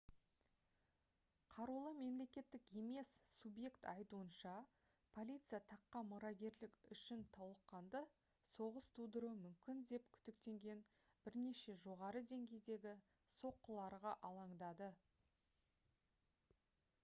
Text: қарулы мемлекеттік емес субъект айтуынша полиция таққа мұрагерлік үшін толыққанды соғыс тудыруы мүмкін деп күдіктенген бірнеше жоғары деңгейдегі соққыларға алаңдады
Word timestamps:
қарулы 1.55 1.89
мемлекеттік 1.97 2.63
емес 2.83 3.11
субъект 3.31 3.85
айтуынша 3.91 4.53
полиция 5.17 5.59
таққа 5.73 6.01
мұрагерлік 6.13 6.89
үшін 6.95 7.21
толыққанды 7.37 8.01
соғыс 8.55 8.89
тудыруы 9.01 9.35
мүмкін 9.43 9.85
деп 9.93 10.09
күдіктенген 10.17 10.83
бірнеше 11.29 11.77
жоғары 11.85 12.25
деңгейдегі 12.35 12.97
соққыларға 13.37 14.17
алаңдады 14.33 14.91